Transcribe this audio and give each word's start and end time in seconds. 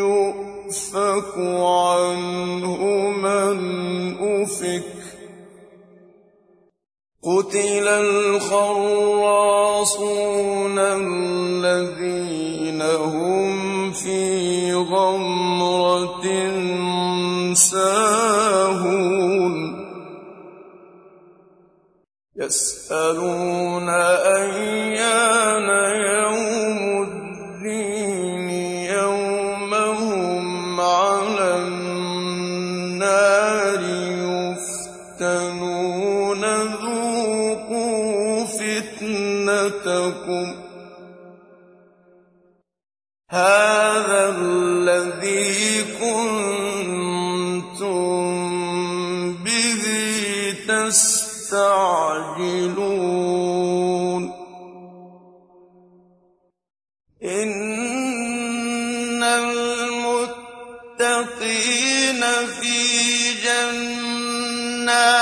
يؤفك 0.00 1.34
عنه 1.60 2.80
من 3.10 3.58
أفك. 4.42 4.82
قتل 7.24 7.88
الخراصون 7.88 10.78
الذين 10.78 12.82
هم 12.82 13.92
في 13.92 14.74
غمرة 14.74 16.24
ساهون. 17.54 19.50
يسألون 22.36 23.88
أيان 23.88 24.89
فتنتكم 39.60 40.48
هذا 43.30 44.36
الذي 44.38 45.84
كنتم 46.00 47.90
به 49.44 49.84
تستعجلون. 50.68 51.60
إن 57.22 59.22
المتقين 59.22 60.20
في 62.60 62.78
جنات 63.44 65.20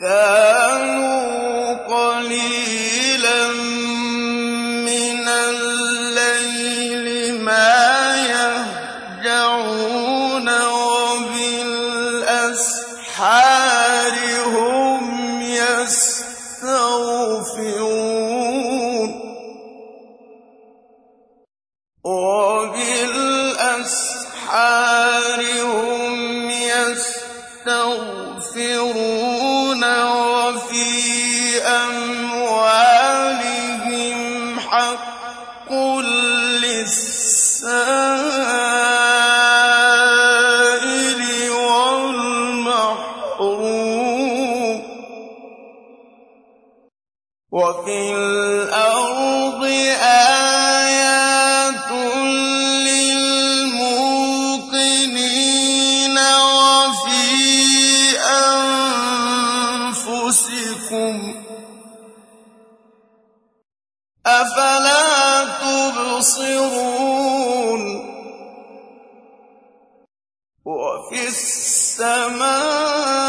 كانوا 0.00 0.59
تبصرون 66.20 67.82
وفي 70.64 71.28
السماء 71.28 73.19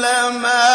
مثل 0.00 0.69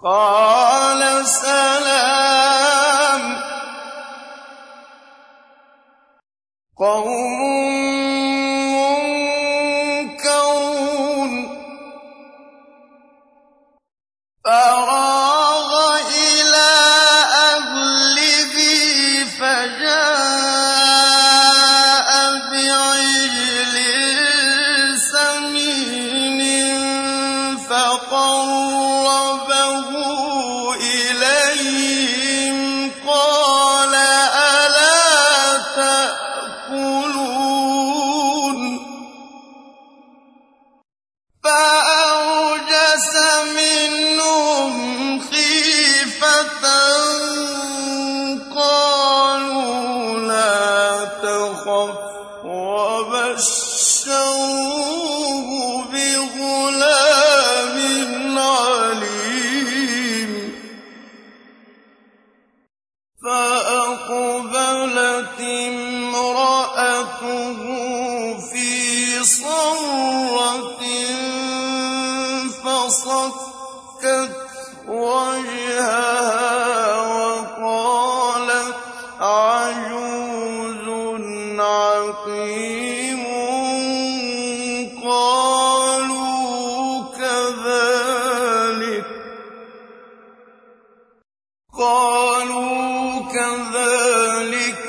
قَالَ 0.00 0.29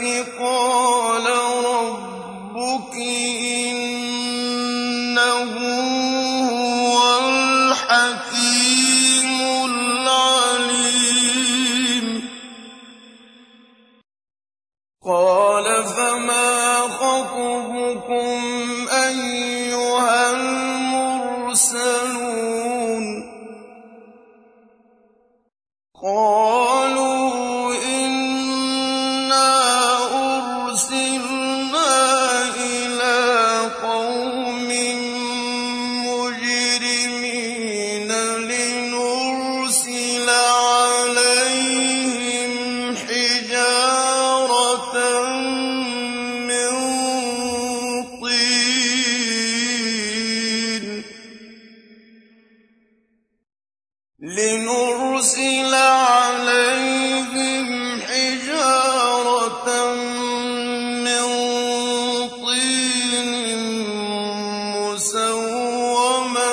كَذَٰلِكِ 0.02 0.91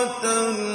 مُّسَوَّمَةً 0.10 0.69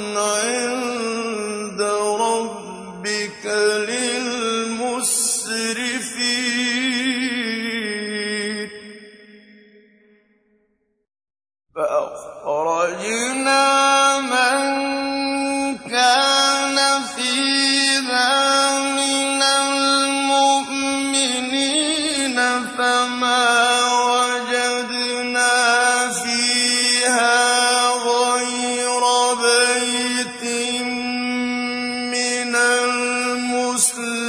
الْمُسْلِمِينَ 33.74 34.23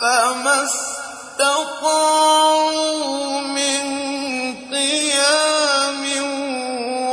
فما 0.00 0.56
استطاعوا 0.64 1.70
من 3.40 3.84
قيام 4.72 6.02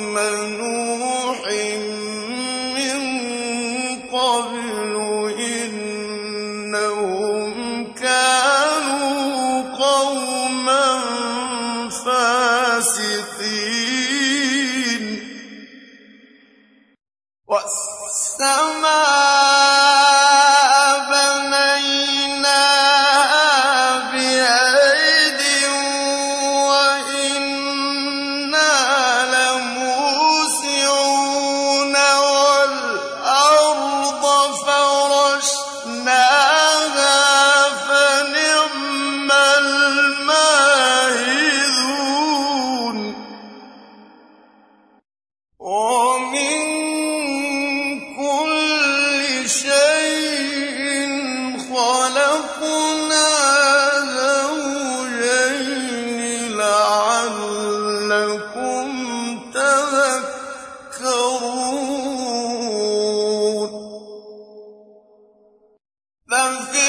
ففي 66.30 66.87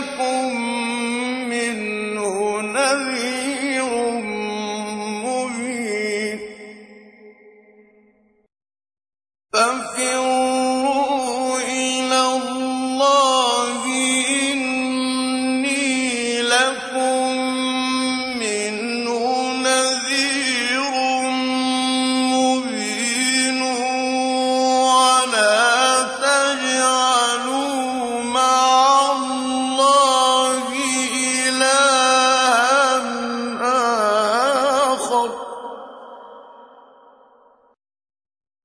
لكم 0.00 0.79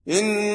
إن 0.08 0.55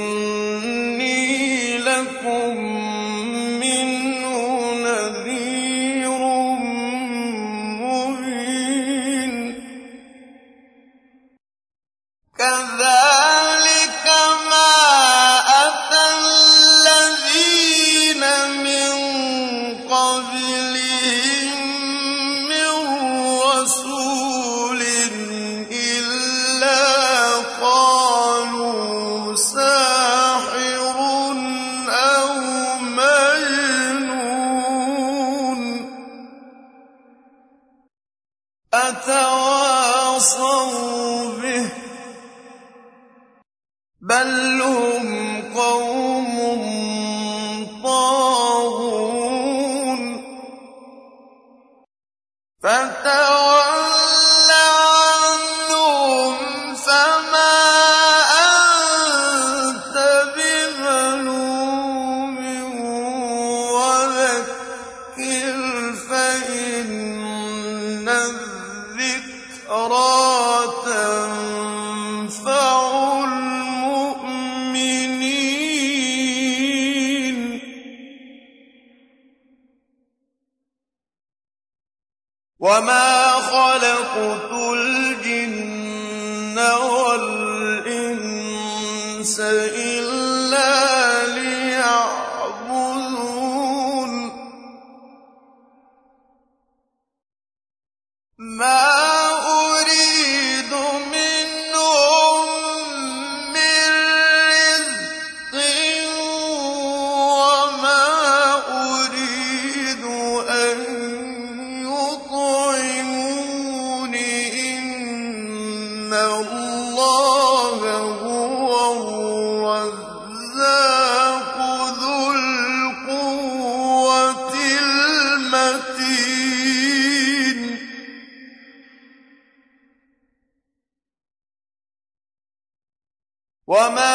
وَمَا 133.71 134.10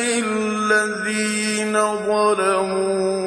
لِلَّذِينَ 0.00 1.74
ظَلَمُوا 2.06 3.23